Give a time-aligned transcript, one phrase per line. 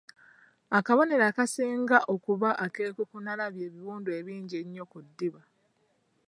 [0.77, 5.41] Akabonero akasinga okuba ak’enkukunala bye biwundu ebingi ennyo ku ddiba.